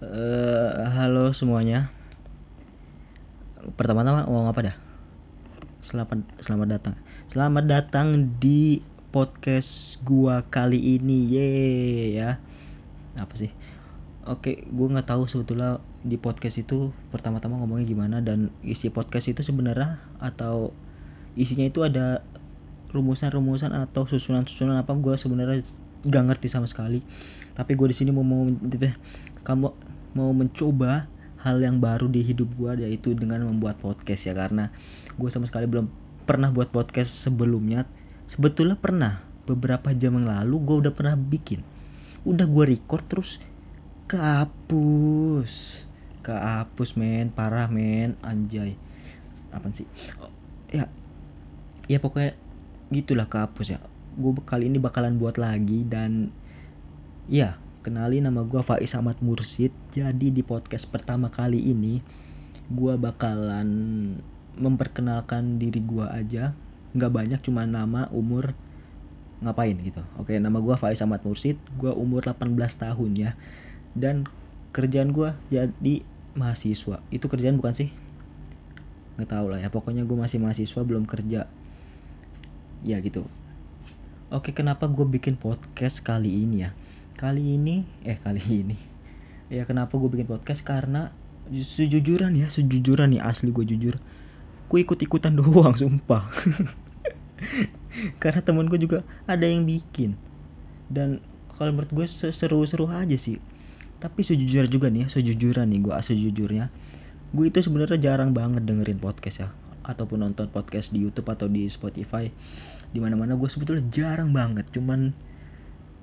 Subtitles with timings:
[0.00, 1.92] Eh, halo semuanya.
[3.76, 4.76] Pertama-tama ngomong apa dah?
[5.84, 6.94] Selamat selamat datang.
[7.28, 8.80] Selamat datang di
[9.12, 11.36] podcast gua kali ini.
[11.36, 11.48] Ye
[12.16, 12.40] ya.
[13.20, 13.52] Apa sih?
[14.24, 19.44] Oke, gua nggak tahu sebetulnya di podcast itu pertama-tama ngomongnya gimana dan isi podcast itu
[19.44, 20.72] sebenarnya atau
[21.36, 22.24] isinya itu ada
[22.96, 25.60] rumusan-rumusan atau susunan-susunan apa gua sebenarnya
[26.08, 27.04] gak ngerti sama sekali
[27.52, 28.48] tapi gue di sini mau mau
[29.44, 29.68] kamu
[30.12, 31.06] mau mencoba
[31.40, 34.34] hal yang baru di hidup gue yaitu dengan membuat podcast ya.
[34.36, 34.68] Karena
[35.16, 35.88] gue sama sekali belum
[36.28, 37.88] pernah buat podcast sebelumnya.
[38.30, 39.26] Sebetulnya pernah.
[39.48, 41.64] Beberapa jam yang lalu gue udah pernah bikin.
[42.22, 43.30] Udah gue record terus.
[44.06, 45.84] Kehapus.
[46.22, 47.32] Kehapus men.
[47.34, 48.14] Parah men.
[48.22, 48.78] Anjay.
[49.50, 49.88] Apa sih?
[50.22, 50.30] Oh,
[50.70, 50.86] ya.
[51.90, 52.38] Ya pokoknya
[52.94, 53.80] gitulah kehapus ya.
[54.14, 56.30] Gue kali ini bakalan buat lagi dan
[57.26, 62.04] ya kenali nama gue Faiz Ahmad Mursid jadi di podcast pertama kali ini
[62.68, 63.68] gue bakalan
[64.60, 66.52] memperkenalkan diri gue aja.
[66.92, 68.52] Nggak banyak cuma nama umur
[69.40, 70.04] ngapain gitu.
[70.20, 73.30] Oke nama gue Faiz Ahmad Mursid gue umur 18 tahun ya.
[73.96, 74.28] Dan
[74.76, 76.04] kerjaan gue jadi
[76.36, 77.00] mahasiswa.
[77.08, 77.88] Itu kerjaan bukan sih?
[79.16, 79.72] Nggak tahu lah ya.
[79.72, 81.48] Pokoknya gue masih mahasiswa belum kerja.
[82.84, 83.24] Ya gitu.
[84.30, 86.70] Oke, kenapa gue bikin podcast kali ini ya?
[87.20, 88.80] Kali ini, eh kali ini,
[89.52, 90.64] ya kenapa gue bikin podcast?
[90.64, 91.12] Karena
[91.52, 94.00] sejujurnya ya, sejujurnya nih asli gue jujur,
[94.72, 96.32] gue ikut ikutan doang, sumpah.
[98.16, 100.16] Karena temen gue juga ada yang bikin,
[100.88, 101.20] dan
[101.60, 103.36] kalau menurut gue seru-seru aja sih.
[104.00, 106.72] Tapi sejujurnya juga nih, ya, sejujurnya nih gue sejujurnya,
[107.36, 109.48] gue itu sebenarnya jarang banget dengerin podcast ya,
[109.84, 112.32] ataupun nonton podcast di YouTube atau di Spotify.
[112.88, 114.72] Di mana-mana gue sebetulnya jarang banget.
[114.72, 115.12] Cuman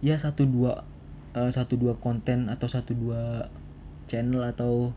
[0.00, 0.86] ya satu dua
[1.34, 3.50] uh, satu dua konten atau satu dua
[4.10, 4.90] channel atau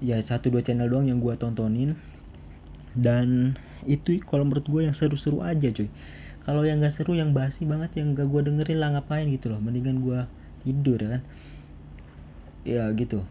[0.00, 1.96] ya satu dua channel doang yang gue tontonin.
[2.94, 5.90] Dan itu kalau menurut gue yang seru-seru aja cuy.
[6.44, 9.60] Kalau yang gak seru yang basi banget yang gak gue dengerin lah ngapain gitu loh.
[9.64, 10.20] Mendingan gue
[10.64, 11.22] tidur ya kan?
[12.64, 13.24] Ya gitu.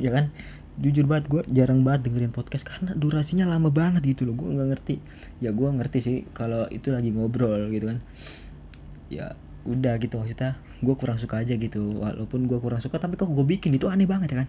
[0.00, 0.32] Ya kan?
[0.74, 4.34] Jujur banget gue jarang banget dengerin podcast karena durasinya lama banget gitu loh.
[4.34, 4.96] Gue nggak ngerti.
[5.44, 8.00] Ya gue ngerti sih kalau itu lagi ngobrol gitu kan.
[9.12, 13.32] Ya udah gitu maksudnya gue kurang suka aja gitu walaupun gue kurang suka tapi kok
[13.32, 14.48] gue bikin itu aneh banget ya kan?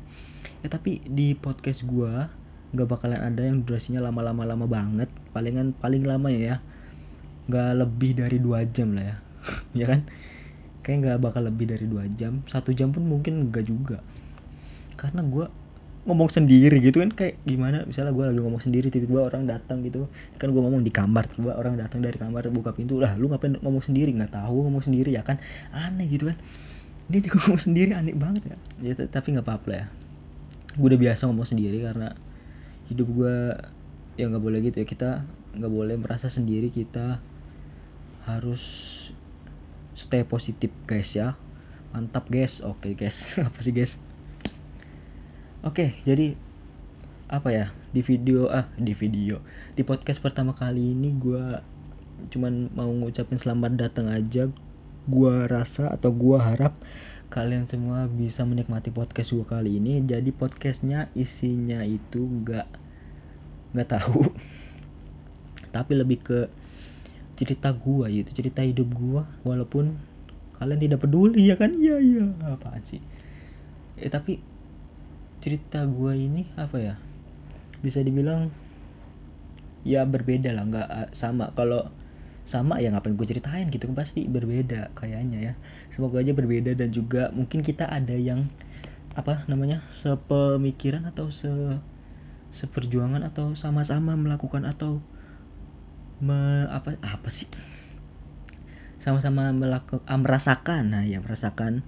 [0.62, 2.12] Ya tapi di podcast gue
[2.76, 6.60] nggak bakalan ada yang durasinya lama-lama lama banget palingan paling lama ya
[7.48, 9.18] nggak lebih dari dua jam lah ya
[9.84, 10.02] ya kan?
[10.84, 14.04] Kayak nggak bakal lebih dari dua jam satu jam pun mungkin enggak juga.
[15.00, 15.48] Karena gue
[16.06, 20.06] ngomong sendiri gitu kan kayak gimana misalnya gue lagi ngomong sendiri tiba-tiba orang datang gitu.
[20.38, 23.58] Kan gue ngomong di kamar tiba orang datang dari kamar buka pintu lah lu ngapain
[23.58, 24.14] ngomong sendiri?
[24.14, 25.42] Nggak tahu ngomong sendiri ya kan.
[25.74, 26.38] Aneh gitu kan.
[27.10, 28.58] Dia juga ngomong sendiri aneh banget ya.
[28.86, 29.86] Ya tapi nggak apa-apa ya.
[30.78, 32.14] Gue udah biasa ngomong sendiri karena
[32.86, 33.36] hidup gue
[34.22, 34.86] ya nggak boleh gitu ya.
[34.86, 35.10] Kita
[35.58, 37.18] nggak boleh merasa sendiri kita
[38.30, 38.62] harus
[39.98, 41.34] stay positif guys ya.
[41.98, 42.62] Mantap guys.
[42.62, 43.18] Oke guys.
[43.42, 43.98] Apa sih guys
[45.66, 46.38] Oke, jadi
[47.26, 49.42] apa ya di video ah di video
[49.74, 51.42] di podcast pertama kali ini gue
[52.30, 54.46] cuman mau ngucapin selamat datang aja.
[55.10, 56.78] Gue rasa atau gue harap
[57.34, 60.06] kalian semua bisa menikmati podcast gue kali ini.
[60.06, 62.70] Jadi podcastnya isinya itu nggak
[63.74, 64.22] nggak tahu.
[65.74, 66.40] Tapi lebih ke
[67.42, 69.98] cerita gue itu cerita hidup gue walaupun
[70.62, 71.74] kalian tidak peduli ya kan?
[71.74, 72.26] Iya iya.
[72.54, 73.02] Apaan sih?
[73.98, 74.54] Eh tapi
[75.40, 76.96] cerita gue ini apa ya?
[77.82, 78.50] Bisa dibilang
[79.86, 81.54] ya berbeda lah nggak ah, sama.
[81.54, 81.90] Kalau
[82.46, 83.90] sama ya ngapain gue ceritain gitu?
[83.94, 85.54] Pasti berbeda kayaknya ya.
[85.94, 88.50] Semoga aja berbeda dan juga mungkin kita ada yang
[89.16, 91.50] apa namanya sepemikiran atau se
[92.52, 95.04] seperjuangan atau sama-sama melakukan atau
[96.24, 97.48] me, apa apa sih?
[99.00, 100.96] Sama-sama melakukan ah, merasakan.
[100.96, 101.84] Nah ya merasakan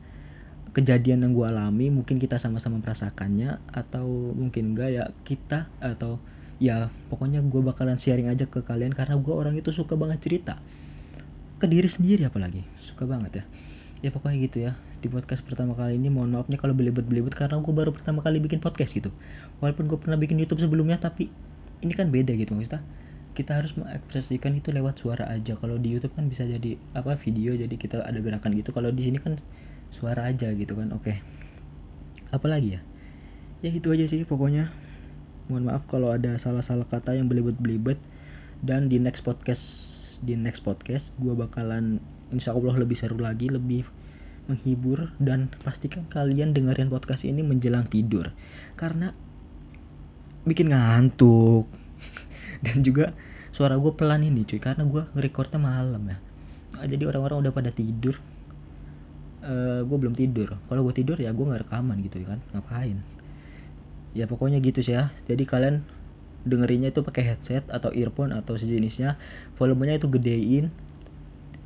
[0.77, 4.05] kejadian yang gue alami mungkin kita sama-sama merasakannya atau
[4.37, 6.21] mungkin enggak ya kita atau
[6.61, 10.61] ya pokoknya gue bakalan sharing aja ke kalian karena gue orang itu suka banget cerita.
[11.57, 13.43] Ke diri sendiri apalagi suka banget ya.
[14.05, 17.73] Ya pokoknya gitu ya di podcast pertama kali ini mohon maafnya kalau belibet-belibet karena gue
[17.73, 19.09] baru pertama kali bikin podcast gitu.
[19.65, 21.33] Walaupun gue pernah bikin YouTube sebelumnya tapi
[21.81, 22.85] ini kan beda gitu maksudnya.
[23.33, 25.57] Kita harus mengekspresikan itu lewat suara aja.
[25.57, 28.69] Kalau di YouTube kan bisa jadi apa video jadi kita ada gerakan gitu.
[28.69, 29.41] Kalau di sini kan
[29.91, 31.13] suara aja gitu kan oke.
[32.29, 32.81] Apalagi ya?
[33.63, 34.69] Ya itu aja sih pokoknya.
[35.47, 37.97] Mohon maaf kalau ada salah-salah kata yang belibet-belibet.
[38.59, 39.65] Dan di next podcast
[40.17, 42.01] di next podcast gue bakalan
[42.33, 43.87] insya Allah lebih seru lagi lebih
[44.51, 45.15] menghibur.
[45.17, 48.35] Dan pastikan kalian dengerin podcast ini menjelang tidur.
[48.77, 49.15] Karena
[50.43, 51.65] bikin ngantuk.
[52.65, 53.15] Dan juga
[53.55, 56.17] suara gue pelan ini cuy karena gue ngerekordnya malam ya.
[56.85, 58.21] Jadi orang-orang udah pada tidur
[59.43, 60.57] uh, eh, gue belum tidur.
[60.69, 62.39] Kalau gue tidur ya gue nggak rekaman gitu kan.
[62.55, 62.97] Ngapain?
[64.17, 65.13] Ya pokoknya gitu sih ya.
[65.29, 65.83] Jadi kalian
[66.47, 69.19] dengerinnya itu pakai headset atau earphone atau sejenisnya
[69.59, 70.71] volumenya itu gedein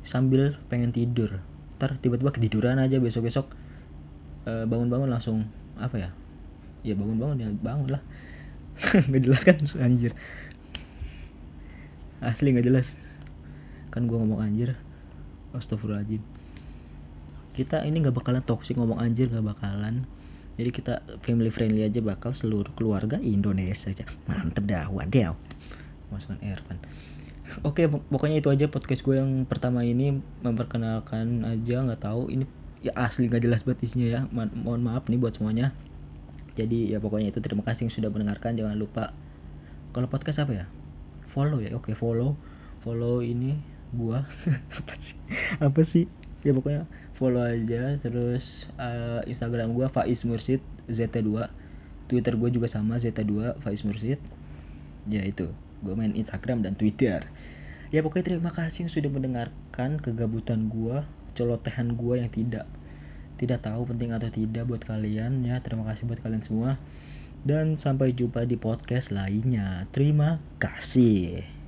[0.02, 1.38] sambil pengen tidur.
[1.78, 3.46] Ntar tiba-tiba ketiduran aja besok-besok
[4.50, 5.46] uh, bangun-bangun langsung
[5.78, 6.10] apa ya?
[6.82, 8.02] Ya bangun-bangun ya bangun lah.
[9.08, 9.56] Nggak jelas kan?
[9.78, 10.12] Anjir.
[12.22, 12.94] Asli nggak jelas.
[13.90, 14.78] Kan gue ngomong anjir.
[15.52, 16.41] Astagfirullahaladzim
[17.52, 20.08] kita ini nggak bakalan toxic ngomong anjir nggak bakalan.
[20.56, 24.04] Jadi kita family friendly aja bakal seluruh keluarga Indonesia aja.
[24.28, 25.36] Mantep dah wadiau
[26.12, 26.76] masukkan air kan
[27.68, 30.20] oke pokoknya itu aja podcast gue yang pertama ini.
[30.44, 32.44] Memperkenalkan aja nggak tahu ini
[32.82, 34.20] ya asli nggak jelas banget isinya ya.
[34.32, 35.72] Ma mohon maaf nih buat semuanya.
[36.52, 38.56] Jadi ya pokoknya itu terima kasih yang sudah mendengarkan.
[38.56, 39.16] Jangan lupa
[39.92, 40.66] kalau podcast apa ya?
[41.28, 41.72] Follow ya?
[41.76, 42.36] Oke follow.
[42.84, 43.56] Follow ini
[43.92, 44.24] gua.
[44.80, 45.16] Apa sih?
[45.60, 46.08] Apa sih?
[46.42, 46.88] Ya pokoknya
[47.22, 50.58] follow aja terus uh, Instagram gue Faiz Mursid
[50.90, 51.46] ZT2
[52.10, 54.18] Twitter gue juga sama ZT2 Faiz Mursid
[55.08, 55.50] ya itu.
[55.82, 57.26] Gue main Instagram dan Twitter.
[57.90, 61.02] Ya pokoknya terima kasih yang sudah mendengarkan kegabutan gue
[61.32, 62.68] celotehan gue yang tidak
[63.40, 65.42] tidak tahu penting atau tidak buat kalian.
[65.42, 66.78] Ya terima kasih buat kalian semua.
[67.42, 69.90] Dan sampai jumpa di podcast lainnya.
[69.90, 71.61] Terima kasih